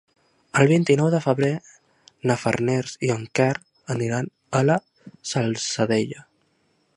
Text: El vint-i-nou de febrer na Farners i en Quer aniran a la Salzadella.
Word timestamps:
El 0.61 0.67
vint-i-nou 0.69 1.09
de 1.15 1.19
febrer 1.25 1.51
na 2.31 2.37
Farners 2.45 2.95
i 3.09 3.11
en 3.17 3.27
Quer 3.41 3.51
aniran 3.97 4.33
a 4.61 4.63
la 4.71 4.79
Salzadella. 5.35 6.27